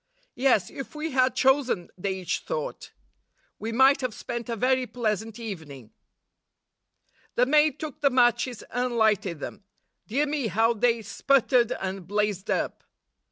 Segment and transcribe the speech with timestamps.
[0.33, 2.91] 'Yes, if we had chosen,' they each thought,
[3.59, 5.91] 'we might have spent a very pleasant evening.'
[7.35, 9.63] The maid took the matches and lighted them;
[10.07, 12.83] dear me, how they sputtered and blazed up